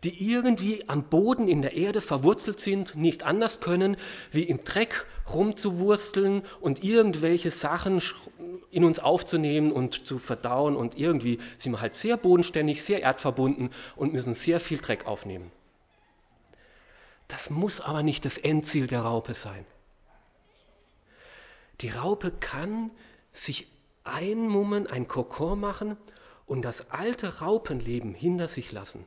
[0.03, 3.97] die irgendwie am Boden in der Erde verwurzelt sind, nicht anders können,
[4.31, 8.01] wie im Dreck rumzuwursteln und irgendwelche Sachen
[8.69, 13.71] in uns aufzunehmen und zu verdauen und irgendwie sind wir halt sehr bodenständig, sehr erdverbunden
[13.95, 15.51] und müssen sehr viel Dreck aufnehmen.
[17.27, 19.65] Das muss aber nicht das Endziel der Raupe sein.
[21.81, 22.91] Die Raupe kann
[23.33, 23.67] sich
[24.03, 25.97] einmummen, ein Kokon machen
[26.45, 29.05] und das alte Raupenleben hinter sich lassen.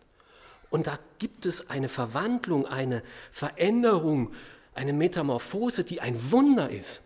[0.70, 3.02] Und da gibt es eine Verwandlung, eine
[3.32, 4.32] Veränderung,
[4.74, 7.02] eine Metamorphose, die ein Wunder ist.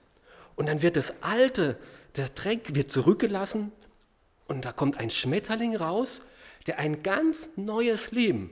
[0.55, 1.77] Und dann wird das alte,
[2.16, 3.72] der Dreck wird zurückgelassen
[4.46, 6.20] und da kommt ein Schmetterling raus,
[6.66, 8.50] der ein ganz neues Leben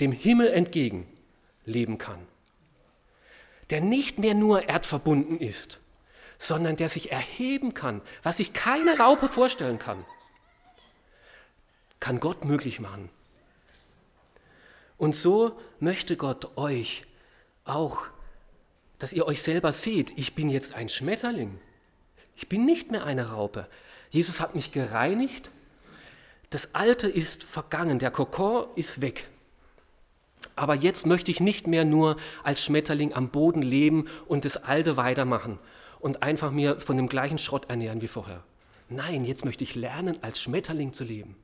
[0.00, 1.06] dem Himmel entgegen
[1.64, 2.18] leben kann.
[3.68, 5.78] Der nicht mehr nur erdverbunden ist,
[6.38, 10.04] sondern der sich erheben kann, was sich keine Raupe vorstellen kann,
[12.00, 13.10] kann Gott möglich machen.
[15.00, 17.06] Und so möchte Gott euch
[17.64, 18.02] auch,
[18.98, 21.58] dass ihr euch selber seht, ich bin jetzt ein Schmetterling.
[22.36, 23.66] Ich bin nicht mehr eine Raupe.
[24.10, 25.50] Jesus hat mich gereinigt.
[26.50, 29.30] Das Alte ist vergangen, der Kokon ist weg.
[30.54, 34.98] Aber jetzt möchte ich nicht mehr nur als Schmetterling am Boden leben und das Alte
[34.98, 35.58] weitermachen,
[35.98, 38.44] und einfach mir von dem gleichen Schrott ernähren wie vorher.
[38.90, 41.36] Nein, jetzt möchte ich lernen, als Schmetterling zu leben.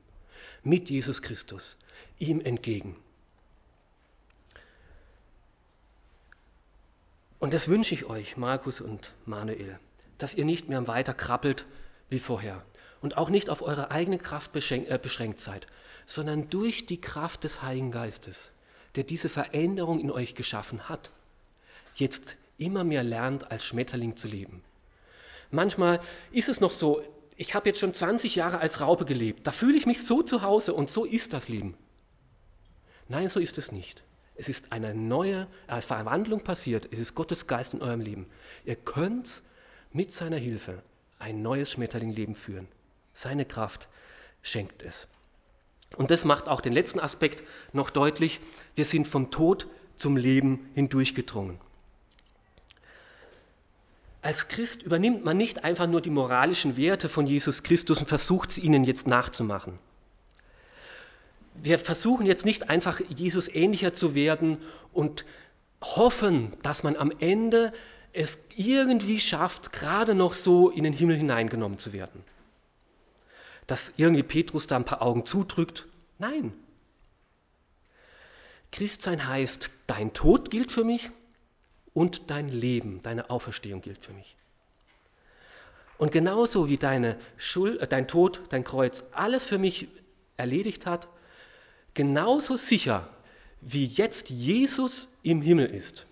[0.61, 1.75] Mit Jesus Christus,
[2.19, 2.95] ihm entgegen.
[7.39, 9.79] Und das wünsche ich euch, Markus und Manuel,
[10.17, 11.65] dass ihr nicht mehr weiter krabbelt
[12.09, 12.65] wie vorher
[13.01, 15.67] und auch nicht auf eure eigene Kraft äh, beschränkt seid,
[16.05, 18.51] sondern durch die Kraft des Heiligen Geistes,
[18.95, 21.11] der diese Veränderung in euch geschaffen hat,
[21.95, 24.63] jetzt immer mehr lernt, als Schmetterling zu leben.
[25.51, 25.99] Manchmal
[26.31, 27.03] ist es noch so,
[27.35, 30.41] ich habe jetzt schon 20 Jahre als Raupe gelebt, da fühle ich mich so zu
[30.41, 31.77] Hause und so ist das Leben.
[33.07, 34.03] Nein, so ist es nicht.
[34.37, 36.87] Es ist eine neue Verwandlung passiert.
[36.91, 38.27] Es ist Gottes Geist in eurem Leben.
[38.65, 39.41] Ihr könnt
[39.91, 40.83] mit seiner Hilfe
[41.19, 42.67] ein neues Schmetterlingleben führen.
[43.13, 43.87] Seine Kraft
[44.43, 45.07] schenkt es.
[45.95, 48.39] Und das macht auch den letzten Aspekt noch deutlich.
[48.75, 51.59] Wir sind vom Tod zum Leben hindurchgedrungen.
[54.21, 58.51] Als Christ übernimmt man nicht einfach nur die moralischen Werte von Jesus Christus und versucht
[58.51, 59.79] sie ihnen jetzt nachzumachen.
[61.63, 64.57] Wir versuchen jetzt nicht einfach Jesus ähnlicher zu werden
[64.93, 65.25] und
[65.81, 67.73] hoffen, dass man am Ende
[68.13, 72.23] es irgendwie schafft, gerade noch so in den Himmel hineingenommen zu werden.
[73.67, 75.85] Dass irgendwie Petrus da ein paar Augen zudrückt.
[76.19, 76.53] Nein.
[78.71, 81.11] Christsein heißt, dein Tod gilt für mich,
[81.97, 84.35] und dein Leben, deine Auferstehung gilt für mich.
[85.97, 89.87] Und genauso wie deine Schuld, äh, dein Tod, dein Kreuz alles für mich
[90.37, 91.07] erledigt hat,
[91.97, 93.09] genauso sicher
[93.59, 96.05] wie jetzt Jesus im Himmel ist,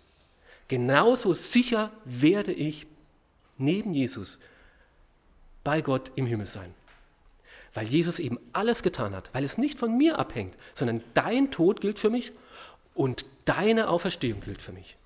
[0.68, 2.88] genauso sicher werde ich
[3.60, 4.40] neben Jesus
[5.64, 6.74] bei Gott im Himmel sein.
[7.76, 11.82] Weil Jesus eben alles getan hat, weil es nicht von mir abhängt, sondern dein Tod
[11.82, 12.32] gilt für mich
[12.96, 14.98] und deine Auferstehung gilt für mich.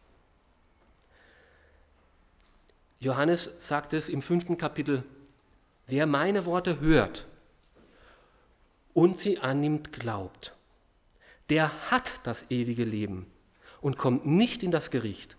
[3.01, 5.03] Johannes sagt es im fünften Kapitel,
[5.87, 7.25] wer meine Worte hört
[8.93, 10.53] und sie annimmt, glaubt,
[11.49, 13.25] der hat das ewige Leben
[13.81, 15.35] und kommt nicht in das Gericht.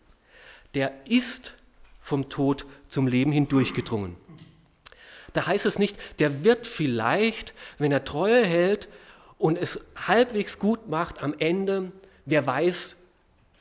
[0.75, 1.55] Der ist
[2.01, 4.17] vom Tod zum Leben hindurchgedrungen.
[5.33, 8.89] Da heißt es nicht, der wird vielleicht, wenn er Treue hält
[9.39, 11.93] und es halbwegs gut macht, am Ende,
[12.25, 12.97] wer weiß,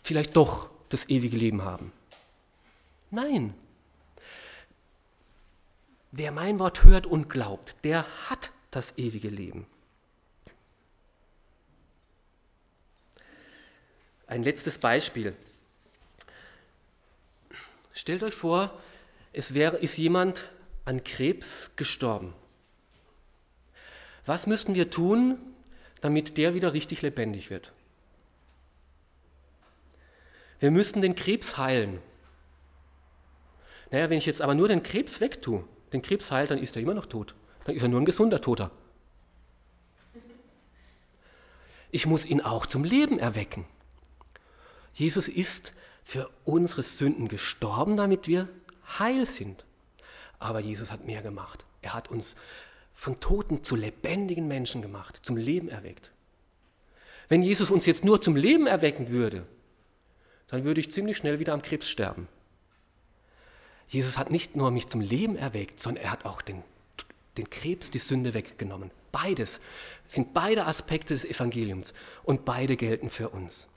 [0.01, 1.91] vielleicht doch das ewige Leben haben.
[3.11, 3.53] Nein.
[6.11, 9.67] Wer mein Wort hört und glaubt, der hat das ewige Leben.
[14.29, 15.35] Ein letztes Beispiel.
[17.93, 18.79] Stellt euch vor,
[19.33, 20.47] es wäre, ist jemand
[20.85, 22.35] an Krebs gestorben.
[24.27, 25.39] Was müssten wir tun,
[26.01, 27.73] damit der wieder richtig lebendig wird?
[30.59, 31.99] Wir müssten den Krebs heilen.
[33.89, 36.83] Naja, wenn ich jetzt aber nur den Krebs wegtue, den Krebs heile, dann ist er
[36.83, 37.33] immer noch tot.
[37.65, 38.69] Dann ist er nur ein gesunder Toter.
[41.89, 43.65] Ich muss ihn auch zum Leben erwecken.
[44.99, 45.71] Jesus ist
[46.03, 48.49] für unsere Sünden gestorben, damit wir
[48.99, 49.63] heil sind.
[50.39, 51.63] Aber Jesus hat mehr gemacht.
[51.81, 52.35] Er hat uns
[52.95, 56.11] von Toten zu lebendigen Menschen gemacht, zum Leben erweckt.
[57.29, 59.45] Wenn Jesus uns jetzt nur zum Leben erwecken würde,
[60.47, 62.27] dann würde ich ziemlich schnell wieder am Krebs sterben.
[63.87, 66.61] Jesus hat nicht nur mich zum Leben erweckt, sondern er hat auch den,
[67.37, 68.91] den Krebs, die Sünde weggenommen.
[69.13, 69.61] Beides
[70.09, 73.69] sind beide Aspekte des Evangeliums und beide gelten für uns.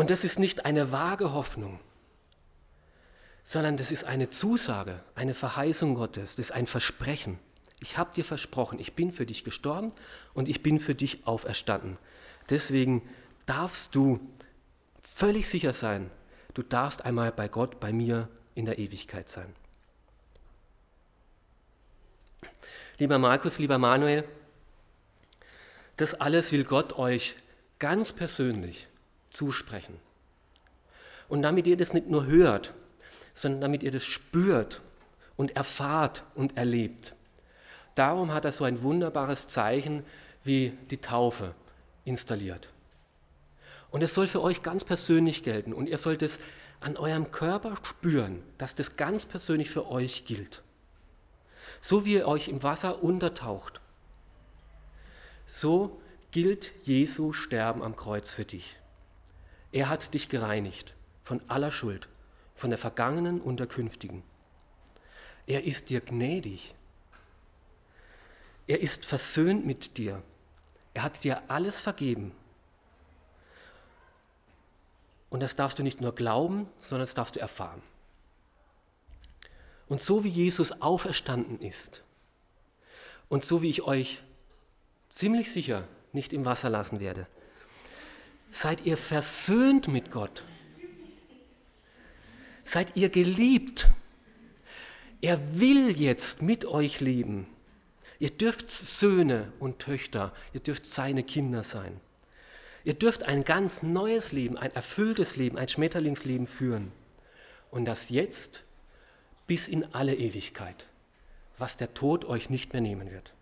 [0.00, 1.78] Und das ist nicht eine vage Hoffnung,
[3.42, 7.38] sondern das ist eine Zusage, eine Verheißung Gottes, das ist ein Versprechen.
[7.80, 9.92] Ich habe dir versprochen, ich bin für dich gestorben
[10.32, 11.98] und ich bin für dich auferstanden.
[12.48, 13.06] Deswegen
[13.44, 14.20] darfst du
[15.02, 16.10] völlig sicher sein,
[16.54, 19.54] du darfst einmal bei Gott, bei mir in der Ewigkeit sein.
[22.96, 24.24] Lieber Markus, lieber Manuel,
[25.98, 27.34] das alles will Gott euch
[27.78, 28.86] ganz persönlich
[29.30, 29.98] zusprechen.
[31.28, 32.74] Und damit ihr das nicht nur hört,
[33.34, 34.82] sondern damit ihr das spürt
[35.36, 37.14] und erfahrt und erlebt.
[37.94, 40.04] Darum hat er so ein wunderbares Zeichen
[40.44, 41.54] wie die Taufe
[42.04, 42.68] installiert.
[43.90, 46.40] Und es soll für euch ganz persönlich gelten und ihr sollt es
[46.80, 50.62] an eurem Körper spüren, dass das ganz persönlich für euch gilt.
[51.80, 53.80] So wie ihr euch im Wasser untertaucht,
[55.50, 58.76] so gilt Jesu Sterben am Kreuz für dich.
[59.72, 62.08] Er hat dich gereinigt von aller Schuld,
[62.54, 64.22] von der vergangenen und der künftigen.
[65.46, 66.74] Er ist dir gnädig.
[68.66, 70.22] Er ist versöhnt mit dir.
[70.94, 72.32] Er hat dir alles vergeben.
[75.28, 77.82] Und das darfst du nicht nur glauben, sondern das darfst du erfahren.
[79.88, 82.02] Und so wie Jesus auferstanden ist
[83.28, 84.22] und so wie ich euch
[85.08, 87.26] ziemlich sicher nicht im Wasser lassen werde,
[88.50, 90.44] Seid ihr versöhnt mit Gott?
[92.64, 93.88] Seid ihr geliebt?
[95.20, 97.46] Er will jetzt mit euch leben.
[98.18, 102.00] Ihr dürft Söhne und Töchter, ihr dürft seine Kinder sein.
[102.84, 106.92] Ihr dürft ein ganz neues Leben, ein erfülltes Leben, ein Schmetterlingsleben führen.
[107.70, 108.62] Und das jetzt
[109.46, 110.86] bis in alle Ewigkeit,
[111.58, 113.32] was der Tod euch nicht mehr nehmen wird.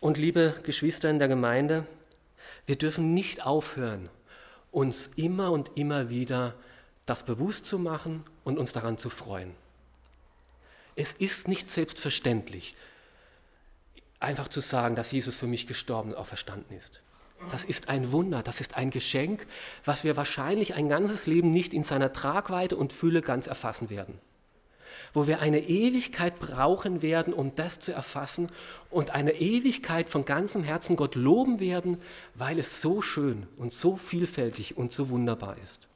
[0.00, 1.86] Und liebe Geschwister in der Gemeinde,
[2.64, 4.08] wir dürfen nicht aufhören,
[4.72, 6.54] uns immer und immer wieder
[7.04, 9.54] das bewusst zu machen und uns daran zu freuen.
[10.96, 12.74] Es ist nicht selbstverständlich,
[14.20, 17.02] einfach zu sagen, dass Jesus für mich gestorben und auferstanden ist.
[17.50, 19.46] Das ist ein Wunder, das ist ein Geschenk,
[19.84, 24.18] was wir wahrscheinlich ein ganzes Leben nicht in seiner Tragweite und Fülle ganz erfassen werden
[25.12, 28.48] wo wir eine Ewigkeit brauchen werden, um das zu erfassen
[28.90, 32.00] und eine Ewigkeit von ganzem Herzen Gott loben werden,
[32.34, 35.86] weil es so schön und so vielfältig und so wunderbar ist.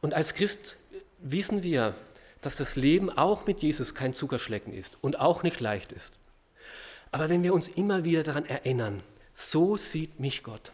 [0.00, 0.76] Und als Christ
[1.18, 1.94] wissen wir,
[2.40, 6.18] dass das Leben auch mit Jesus kein Zuckerschlecken ist und auch nicht leicht ist.
[7.12, 9.02] Aber wenn wir uns immer wieder daran erinnern,
[9.34, 10.72] so sieht mich Gott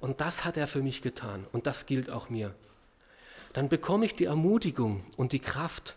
[0.00, 2.54] Und das hat er für mich getan und das gilt auch mir.
[3.56, 5.96] Dann bekomme ich die Ermutigung und die Kraft,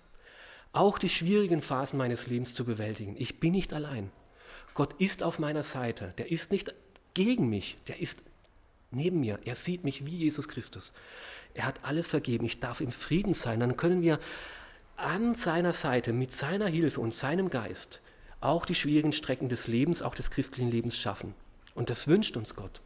[0.71, 3.17] auch die schwierigen Phasen meines Lebens zu bewältigen.
[3.19, 4.11] Ich bin nicht allein.
[4.73, 6.13] Gott ist auf meiner Seite.
[6.17, 6.73] Der ist nicht
[7.13, 8.19] gegen mich, der ist
[8.91, 9.39] neben mir.
[9.43, 10.93] Er sieht mich wie Jesus Christus.
[11.53, 12.45] Er hat alles vergeben.
[12.45, 13.59] Ich darf im Frieden sein.
[13.59, 14.21] Dann können wir
[14.95, 17.99] an seiner Seite mit seiner Hilfe und seinem Geist
[18.39, 21.35] auch die schwierigen Strecken des Lebens, auch des christlichen Lebens schaffen.
[21.75, 22.79] Und das wünscht uns Gott.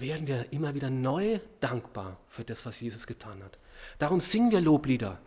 [0.00, 3.58] Werden wir immer wieder neu dankbar für das, was Jesus getan hat.
[3.98, 5.18] Darum singen wir Loblieder.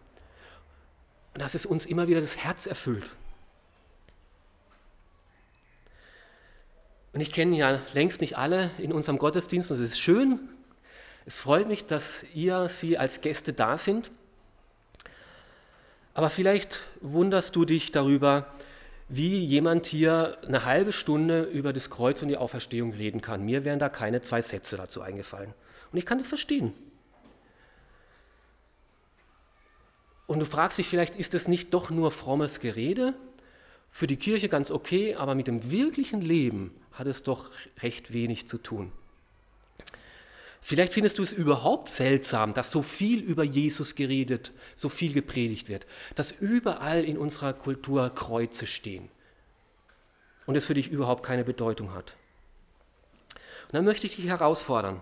[1.36, 3.10] Dass es uns immer wieder das Herz erfüllt.
[7.14, 10.40] Und ich kenne ja längst nicht alle in unserem Gottesdienst und es ist schön.
[11.26, 14.12] Es freut mich, dass ihr, sie als Gäste da sind.
[16.16, 18.48] Aber vielleicht wunderst du dich darüber,
[19.10, 23.44] wie jemand hier eine halbe Stunde über das Kreuz und die Auferstehung reden kann.
[23.44, 25.54] Mir wären da keine zwei Sätze dazu eingefallen.
[25.92, 26.74] Und ich kann das verstehen.
[30.26, 33.14] Und du fragst dich vielleicht, ist es nicht doch nur frommes Gerede?
[33.92, 37.52] Für die Kirche ganz okay, aber mit dem wirklichen Leben hat es doch
[37.82, 38.92] recht wenig zu tun.
[40.66, 45.68] Vielleicht findest du es überhaupt seltsam, dass so viel über Jesus geredet, so viel gepredigt
[45.68, 45.86] wird,
[46.16, 49.10] dass überall in unserer Kultur Kreuze stehen
[50.46, 52.16] und es für dich überhaupt keine Bedeutung hat.
[53.66, 55.02] Und dann möchte ich dich herausfordern,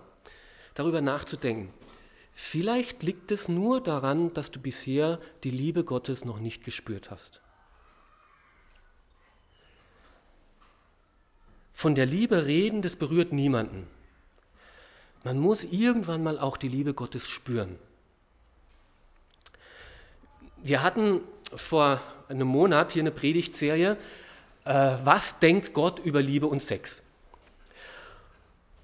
[0.74, 1.72] darüber nachzudenken.
[2.34, 7.40] Vielleicht liegt es nur daran, dass du bisher die Liebe Gottes noch nicht gespürt hast.
[11.72, 13.88] Von der Liebe reden, das berührt niemanden.
[15.24, 17.78] Man muss irgendwann mal auch die Liebe Gottes spüren.
[20.64, 21.22] Wir hatten
[21.56, 23.98] vor einem Monat hier eine Predigtserie,
[24.66, 27.04] äh, was denkt Gott über Liebe und Sex?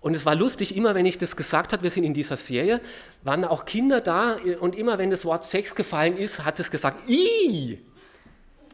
[0.02, 2.82] Und es war lustig, immer wenn ich das gesagt habe, wir sind in dieser Serie,
[3.24, 7.10] waren auch Kinder da und immer wenn das Wort Sex gefallen ist, hat es gesagt,
[7.10, 7.80] i.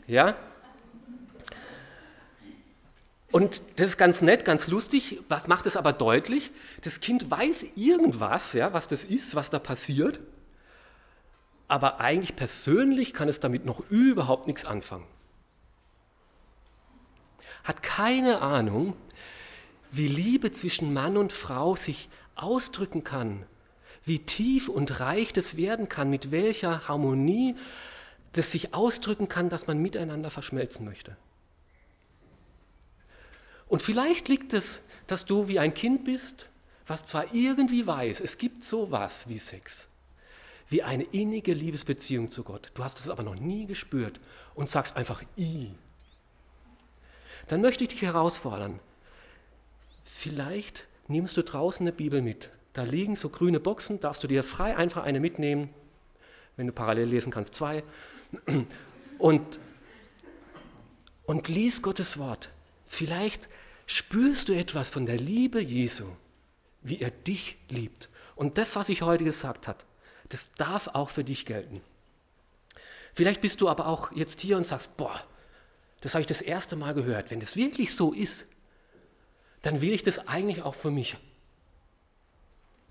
[0.05, 0.35] Ja?
[3.33, 5.19] Und das ist ganz nett, ganz lustig.
[5.27, 6.51] Was macht es aber deutlich?
[6.83, 10.19] Das Kind weiß irgendwas, ja, was das ist, was da passiert.
[11.67, 15.07] Aber eigentlich persönlich kann es damit noch überhaupt nichts anfangen.
[17.63, 18.95] Hat keine Ahnung,
[19.89, 23.47] wie Liebe zwischen Mann und Frau sich ausdrücken kann,
[24.05, 27.55] wie tief und reich das werden kann, mit welcher Harmonie
[28.33, 31.17] das sich ausdrücken kann, dass man miteinander verschmelzen möchte.
[33.67, 36.49] Und vielleicht liegt es, dass du wie ein Kind bist,
[36.87, 39.87] was zwar irgendwie weiß, es gibt sowas wie Sex,
[40.69, 42.71] wie eine innige Liebesbeziehung zu Gott.
[42.73, 44.19] Du hast es aber noch nie gespürt
[44.55, 45.71] und sagst einfach i.
[47.47, 48.79] Dann möchte ich dich herausfordern.
[50.05, 52.49] Vielleicht nimmst du draußen eine Bibel mit.
[52.73, 55.69] Da liegen so grüne Boxen, darfst du dir frei einfach eine mitnehmen.
[56.55, 57.83] Wenn du parallel lesen kannst, zwei.
[59.19, 59.59] Und,
[61.25, 62.52] und lies Gottes Wort.
[62.93, 63.49] Vielleicht
[63.87, 66.05] spürst du etwas von der Liebe Jesu,
[66.83, 68.07] wie er dich liebt.
[68.35, 69.79] Und das, was ich heute gesagt habe,
[70.29, 71.81] das darf auch für dich gelten.
[73.15, 75.19] Vielleicht bist du aber auch jetzt hier und sagst, boah,
[76.01, 77.31] das habe ich das erste Mal gehört.
[77.31, 78.45] Wenn das wirklich so ist,
[79.63, 81.17] dann will ich das eigentlich auch für mich.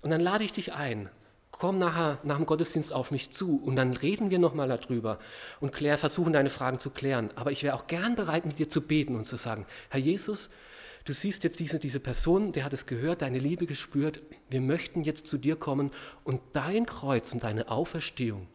[0.01, 1.09] Und dann lade ich dich ein,
[1.59, 5.19] komm nachher nach dem Gottesdienst auf mich zu und dann reden wir nochmal darüber
[5.61, 7.29] und klär, versuchen deine Fragen zu klären.
[7.35, 10.49] Aber ich wäre auch gern bereit, mit dir zu beten und zu sagen, Herr Jesus,
[11.05, 14.19] du siehst jetzt diese, diese Person, der hat es gehört, deine Liebe gespürt.
[14.49, 15.91] Wir möchten jetzt zu dir kommen
[16.23, 18.47] und dein Kreuz und deine Auferstehung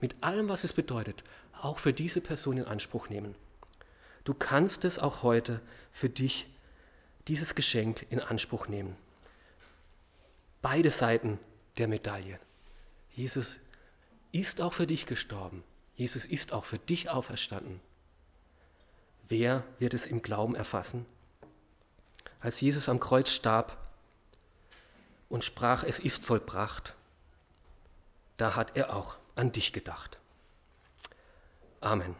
[0.00, 1.24] mit allem, was es bedeutet,
[1.60, 3.34] auch für diese Person in Anspruch nehmen.
[4.24, 5.60] Du kannst es auch heute
[5.92, 6.48] für dich,
[7.28, 8.96] dieses Geschenk in Anspruch nehmen.
[10.62, 11.38] Beide Seiten
[11.78, 12.38] der Medaille.
[13.10, 13.60] Jesus
[14.32, 15.62] ist auch für dich gestorben.
[15.94, 17.80] Jesus ist auch für dich auferstanden.
[19.28, 21.06] Wer wird es im Glauben erfassen?
[22.40, 23.76] Als Jesus am Kreuz starb
[25.28, 26.94] und sprach, es ist vollbracht,
[28.36, 30.18] da hat er auch an dich gedacht.
[31.80, 32.14] Amen.